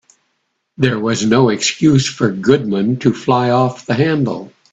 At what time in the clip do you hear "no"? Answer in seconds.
1.23-1.49